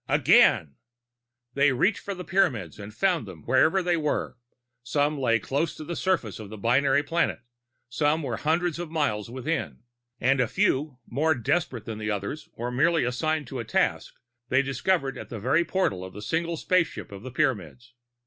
[0.09, 0.77] "Again!"
[1.53, 4.35] They reached for the Pyramids and found them, wherever they were.
[4.81, 7.45] Some lay close to the surface of the binary planet, and
[7.87, 9.83] some were hundreds of miles within,
[10.19, 14.15] and a few, more desperate than the others or merely assigned to the task,
[14.49, 17.93] they discovered at the very portal of the single spaceship of the Pyramids.